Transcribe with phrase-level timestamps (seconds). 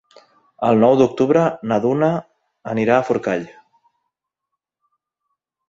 [0.69, 1.43] El nou d'octubre
[1.73, 2.09] na Duna
[2.73, 3.47] anirà a Forcall.